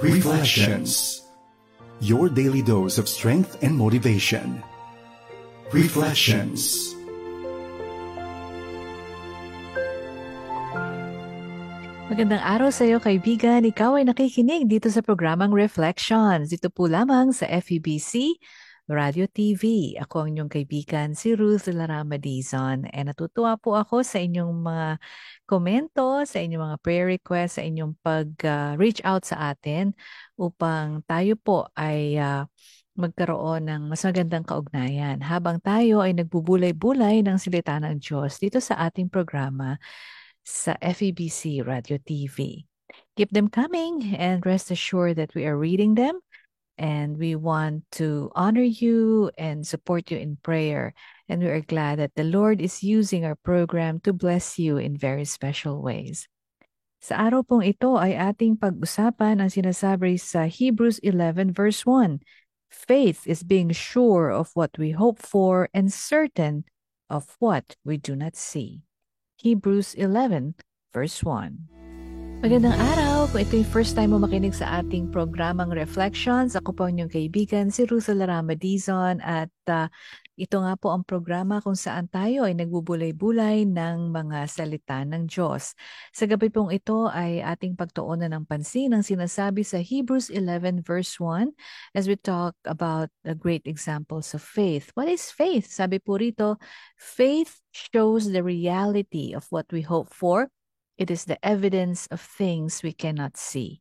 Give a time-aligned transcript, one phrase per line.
[0.00, 1.20] Reflections
[2.00, 4.64] Your daily dose of strength and motivation.
[5.68, 6.96] Reflections
[12.08, 13.68] Magandang araw sa iyo kaibigan.
[13.68, 16.48] Ikaw ay nakikinig dito sa programang Reflections.
[16.48, 18.40] Dito po lamang sa FEBC
[18.92, 19.96] Radio TV.
[19.96, 22.84] Ako ang inyong kaibigan, si Ruth Larama Dizon.
[22.92, 24.88] And natutuwa po ako sa inyong mga
[25.48, 29.96] komento, sa inyong mga prayer requests, sa inyong pag-reach uh, out sa atin
[30.36, 32.44] upang tayo po ay uh,
[32.92, 38.76] magkaroon ng mas magandang kaugnayan habang tayo ay nagbubulay-bulay ng salita ng Diyos dito sa
[38.84, 39.80] ating programa
[40.44, 42.68] sa FEBC Radio TV.
[43.16, 46.20] Keep them coming and rest assured that we are reading them
[46.78, 50.94] and we want to honor you and support you in prayer.
[51.28, 54.96] And we are glad that the Lord is using our program to bless you in
[54.96, 56.28] very special ways.
[57.02, 62.22] Sa araw pong ito ay ating pag-usapan ang sinasabi sa Hebrews 11 verse 1.
[62.70, 66.64] Faith is being sure of what we hope for and certain
[67.12, 68.82] of what we do not see.
[69.36, 70.54] Hebrews 11,
[70.94, 71.81] verse 1.
[72.42, 73.30] Magandang araw!
[73.30, 77.14] Kung ito yung first time mo makinig sa ating programang Reflections, ako po ang inyong
[77.14, 78.58] kaibigan, si Ruth Larama
[79.22, 79.86] at uh,
[80.34, 85.78] ito nga po ang programa kung saan tayo ay nagbubulay-bulay ng mga salita ng Diyos.
[86.10, 91.22] Sa gabi pong ito ay ating pagtuunan ng pansin ang sinasabi sa Hebrews 11 verse
[91.22, 91.46] 1
[91.94, 94.90] as we talk about the great examples of faith.
[94.98, 95.70] What is faith?
[95.70, 96.58] Sabi po rito,
[96.98, 100.50] faith shows the reality of what we hope for.
[100.98, 103.80] It is the evidence of things we cannot see.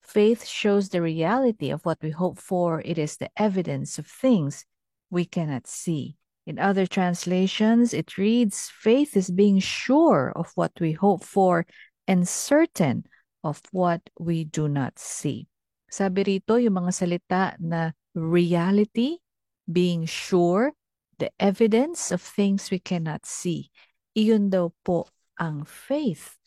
[0.00, 2.82] Faith shows the reality of what we hope for.
[2.84, 4.64] It is the evidence of things
[5.10, 6.16] we cannot see.
[6.46, 11.66] In other translations, it reads, faith is being sure of what we hope for
[12.08, 13.04] and certain
[13.44, 15.46] of what we do not see.
[15.90, 19.22] Sabi rito yung mga salita na reality,
[19.70, 20.72] being sure,
[21.18, 23.70] the evidence of things we cannot see.
[24.18, 25.06] Iyon daw po
[25.38, 26.41] ang faith.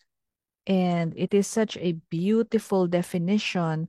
[0.68, 3.88] And it is such a beautiful definition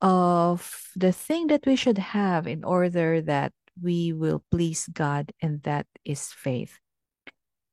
[0.00, 5.62] of the thing that we should have in order that we will please God, and
[5.64, 6.80] that is faith.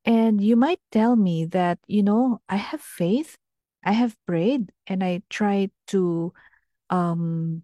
[0.04, 3.38] And you might tell me that, you know, I have faith,
[3.84, 6.34] I have prayed, and I try to
[6.90, 7.64] um,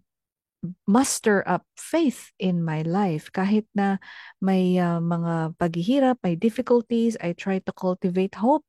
[0.86, 3.32] muster up faith in my life.
[3.32, 3.96] Kahit na
[4.40, 8.64] may uh, mga paghihirap, may difficulties, I try to cultivate hope.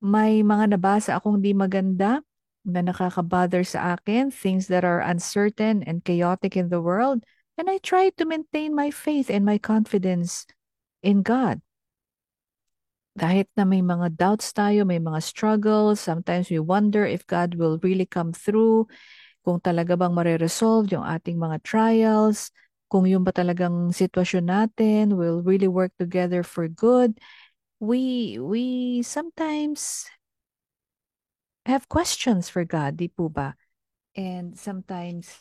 [0.00, 2.24] May mga nabasa akong di maganda
[2.64, 7.24] na nakakabother sa akin, things that are uncertain and chaotic in the world.
[7.60, 10.48] And I try to maintain my faith and my confidence
[11.04, 11.60] in God.
[13.20, 17.76] Kahit na may mga doubts tayo, may mga struggles, sometimes we wonder if God will
[17.84, 18.88] really come through,
[19.44, 22.52] kung talaga bang mareresolve yung ating mga trials,
[22.88, 27.16] kung yung ba talagang sitwasyon natin will really work together for good.
[27.80, 30.06] We, we sometimes
[31.64, 33.56] have questions for God, di po ba?
[34.14, 35.40] And sometimes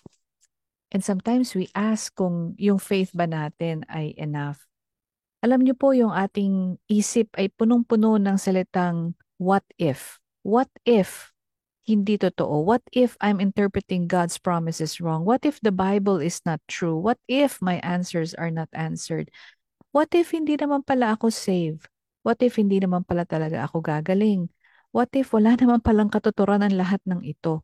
[0.89, 4.65] And sometimes we ask kung yung faith ba natin ay enough.
[5.45, 10.17] Alam niyo po yung ating isip ay punong-puno ng salitang what if?
[10.41, 11.31] What if
[11.85, 12.65] hindi totoo?
[12.65, 15.23] What if I'm interpreting God's promises wrong?
[15.23, 16.97] What if the Bible is not true?
[16.97, 19.29] What if my answers are not answered?
[19.93, 21.85] What if hindi naman pala ako save?
[22.23, 24.51] What if hindi naman pala talaga ako gagaling?
[24.91, 27.63] What if wala naman palang katuturan ang lahat ng ito?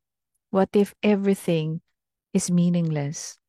[0.54, 1.86] What if everything
[2.36, 3.40] is meaningless.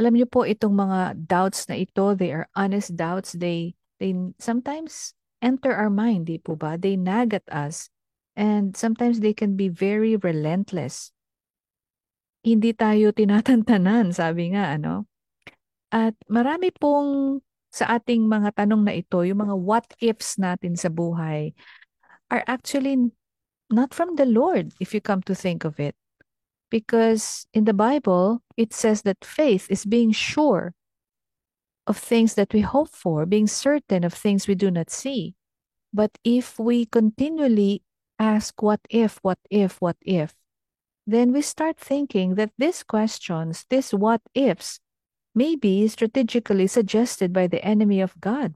[0.00, 3.36] Alam niyo po itong mga doubts na ito, they are honest doubts.
[3.36, 5.12] They they sometimes
[5.44, 6.80] enter our mind, di po ba?
[6.80, 7.92] They nag at us
[8.32, 11.12] and sometimes they can be very relentless.
[12.40, 15.04] Hindi tayo tinatantanan, sabi nga ano.
[15.92, 20.92] At marami pong sa ating mga tanong na ito, yung mga what ifs natin sa
[20.92, 21.56] buhay
[22.28, 23.10] are actually
[23.72, 25.96] not from the Lord if you come to think of it.
[26.68, 30.72] Because in the Bible, it says that faith is being sure
[31.86, 35.34] of things that we hope for, being certain of things we do not see.
[35.92, 37.82] But if we continually
[38.18, 40.34] ask, what if, what if, what if,
[41.06, 44.80] then we start thinking that these questions, these what ifs,
[45.34, 48.54] may be strategically suggested by the enemy of God.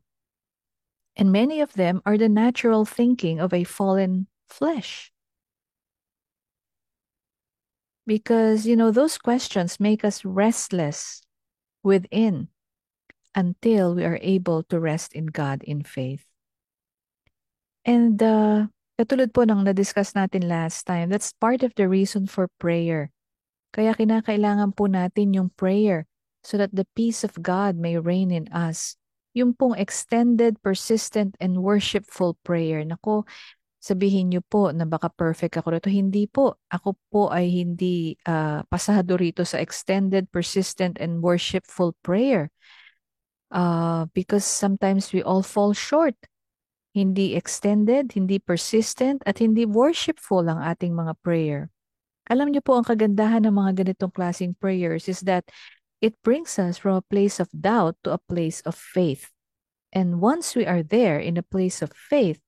[1.16, 5.10] And many of them are the natural thinking of a fallen flesh
[8.06, 11.22] because you know those questions make us restless
[11.82, 12.48] within
[13.34, 16.24] until we are able to rest in God in faith.
[17.84, 22.48] And uh, Katulad po ng na-discuss natin last time, that's part of the reason for
[22.56, 23.12] prayer.
[23.76, 26.08] Kaya kinakailangan po natin yung prayer
[26.46, 28.94] so that the peace of God may reign in us.
[29.34, 32.86] Yung pong extended, persistent, and worshipful prayer.
[32.86, 33.26] Nako,
[33.82, 35.90] sabihin niyo po na baka perfect ako rito.
[35.90, 36.62] Hindi po.
[36.70, 42.54] Ako po ay hindi uh, pasado rito sa extended, persistent, and worshipful prayer.
[43.50, 46.14] Uh, because sometimes we all fall short
[46.96, 51.68] hindi extended, hindi persistent, at hindi worshipful ang ating mga prayer.
[52.32, 55.44] Alam niyo po ang kagandahan ng mga ganitong klaseng prayers is that
[56.00, 59.32] it brings us from a place of doubt to a place of faith.
[59.92, 62.40] And once we are there in a place of faith,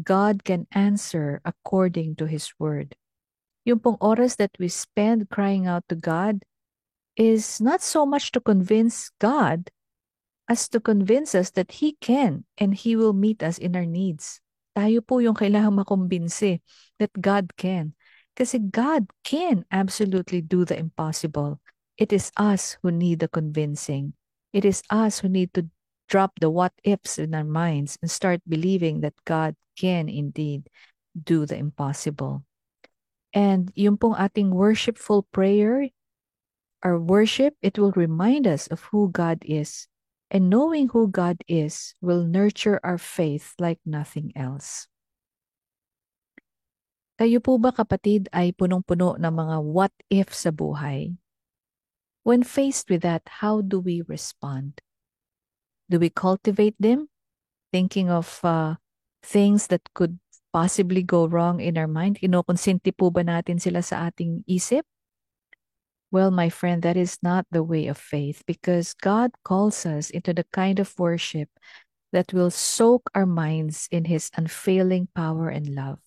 [0.00, 2.96] God can answer according to His word.
[3.64, 6.44] Yung pong oras that we spend crying out to God
[7.16, 9.70] is not so much to convince God,
[10.48, 14.40] as to convince us that He can and He will meet us in our needs.
[14.76, 16.60] Tayo po yung kailangang makumbinsi
[16.98, 17.94] that God can.
[18.34, 21.62] Kasi God can absolutely do the impossible.
[21.96, 24.14] It is us who need the convincing.
[24.52, 25.68] It is us who need to
[26.08, 30.68] drop the what ifs in our minds and start believing that God can indeed
[31.14, 32.44] do the impossible.
[33.32, 35.90] And yung pong ating worshipful prayer,
[36.82, 39.88] our worship, it will remind us of who God is
[40.34, 44.90] And knowing who God is will nurture our faith like nothing else.
[47.14, 51.14] Kayo po ba kapatid ay punong-puno ng mga what if sa buhay?
[52.24, 54.80] When faced with that, how do we respond?
[55.92, 57.12] Do we cultivate them,
[57.70, 58.80] thinking of uh,
[59.22, 60.18] things that could
[60.48, 62.24] possibly go wrong in our mind?
[62.24, 64.88] Kinokonsinti po ba natin sila sa ating isip?
[66.08, 70.32] Well, my friend, that is not the way of faith because God calls us into
[70.32, 71.50] the kind of worship
[72.14, 75.98] that will soak our minds in His unfailing power and love.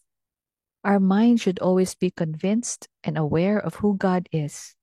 [0.81, 4.76] Our mind should always be convinced and aware of who God is,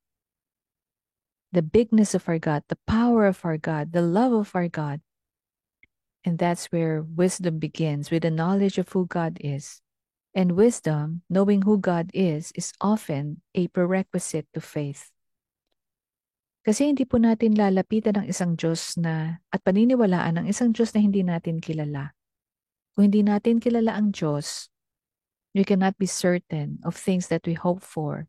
[1.54, 5.00] the bigness of our God, the power of our God, the love of our God.
[6.26, 9.80] And that's where wisdom begins with the knowledge of who God is.
[10.34, 15.14] And wisdom, knowing who God is, is often a prerequisite to faith.
[16.64, 21.04] Kasi hindi po natin lalapitan ng isang Diyos na at paniniwalaan ng isang Diyos na
[21.04, 22.16] hindi natin kilala.
[22.96, 24.72] Kung hindi natin kilala ang Diyos,
[25.54, 28.26] we cannot be certain of things that we hope for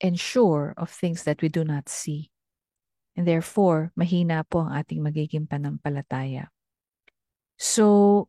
[0.00, 2.30] and sure of things that we do not see.
[3.16, 6.48] And therefore, mahina po ang ating magiging panampalataya.
[7.60, 8.28] So,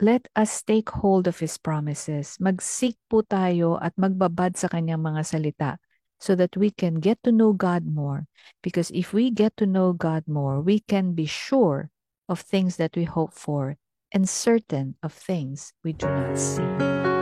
[0.00, 2.40] let us take hold of His promises.
[2.40, 5.70] Magsik po tayo at magbabad sa kanyang mga salita
[6.18, 8.26] so that we can get to know God more.
[8.62, 11.90] Because if we get to know God more, we can be sure
[12.28, 13.76] of things that we hope for
[14.12, 17.13] and certain of things we do not see.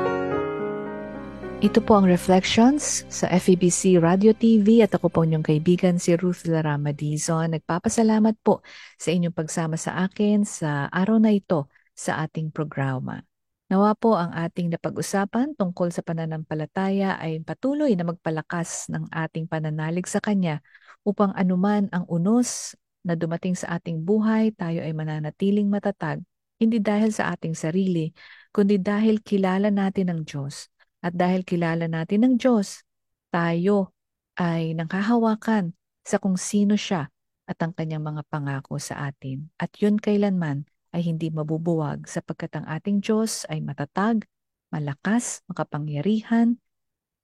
[1.62, 6.42] Ito po ang Reflections sa FEBC Radio TV at ako po inyong kaibigan si Ruth
[6.50, 7.54] Larama Dizon.
[7.54, 8.66] Nagpapasalamat po
[8.98, 13.22] sa inyong pagsama sa akin sa araw na ito sa ating programa.
[13.70, 20.10] Nawa po ang ating napag-usapan tungkol sa pananampalataya ay patuloy na magpalakas ng ating pananalig
[20.10, 20.58] sa Kanya
[21.06, 22.74] upang anuman ang unos
[23.06, 26.26] na dumating sa ating buhay, tayo ay mananatiling matatag,
[26.58, 28.10] hindi dahil sa ating sarili,
[28.50, 30.71] kundi dahil kilala natin ang Diyos.
[31.02, 32.87] At dahil kilala natin ang Diyos,
[33.34, 33.91] tayo
[34.38, 35.74] ay nanghahawakan
[36.06, 37.10] sa kung sino siya
[37.50, 39.50] at ang kanyang mga pangako sa atin.
[39.58, 44.22] At yun kailanman ay hindi mabubuwag sapagkat ang ating Diyos ay matatag,
[44.70, 46.56] malakas, makapangyarihan,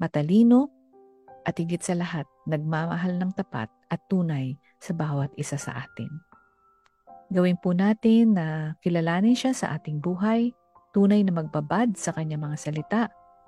[0.02, 0.74] matalino,
[1.46, 6.10] at higit sa lahat, nagmamahal ng tapat at tunay sa bawat isa sa atin.
[7.32, 10.52] Gawin po natin na kilalanin siya sa ating buhay,
[10.92, 13.02] tunay na magbabad sa kanyang mga salita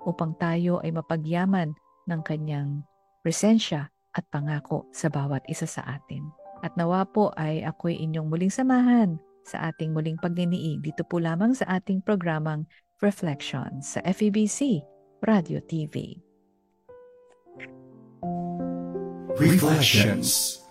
[0.05, 1.73] upang tayo ay mapagyaman
[2.09, 2.81] ng kanyang
[3.21, 6.27] presensya at pangako sa bawat isa sa atin.
[6.61, 11.57] At nawa po ay ako'y inyong muling samahan sa ating muling pagniniig dito po lamang
[11.57, 12.69] sa ating programang
[13.01, 14.85] Reflections sa FEBC
[15.25, 16.21] Radio TV.
[19.41, 20.61] Reflections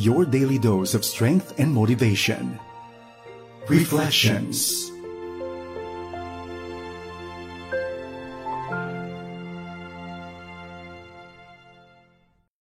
[0.00, 2.56] Your daily dose of strength and motivation.
[3.68, 4.88] Reflections